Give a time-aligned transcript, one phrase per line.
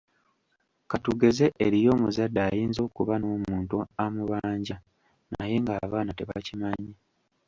[0.89, 4.77] Ka tugeze eriyo omuzadde ayinza okuba n'omuntu amubanja
[5.31, 6.93] naye nga abaana tebakimanyi.